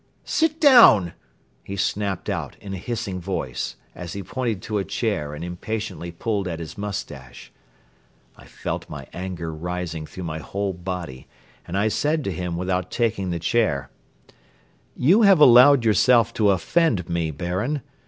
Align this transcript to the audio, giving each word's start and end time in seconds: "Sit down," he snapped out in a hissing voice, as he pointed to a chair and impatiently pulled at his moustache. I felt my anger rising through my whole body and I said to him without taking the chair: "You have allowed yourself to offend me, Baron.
"Sit 0.25 0.59
down," 0.59 1.13
he 1.63 1.75
snapped 1.75 2.27
out 2.27 2.55
in 2.59 2.73
a 2.73 2.77
hissing 2.79 3.21
voice, 3.21 3.75
as 3.93 4.13
he 4.13 4.23
pointed 4.23 4.59
to 4.63 4.79
a 4.79 4.83
chair 4.83 5.35
and 5.35 5.43
impatiently 5.43 6.11
pulled 6.11 6.47
at 6.47 6.57
his 6.57 6.75
moustache. 6.75 7.51
I 8.35 8.45
felt 8.47 8.89
my 8.89 9.05
anger 9.13 9.53
rising 9.53 10.07
through 10.07 10.23
my 10.23 10.39
whole 10.39 10.73
body 10.73 11.27
and 11.67 11.77
I 11.77 11.87
said 11.87 12.23
to 12.23 12.31
him 12.31 12.57
without 12.57 12.89
taking 12.89 13.29
the 13.29 13.37
chair: 13.37 13.91
"You 14.97 15.21
have 15.21 15.39
allowed 15.39 15.85
yourself 15.85 16.33
to 16.33 16.49
offend 16.49 17.07
me, 17.07 17.29
Baron. 17.29 17.83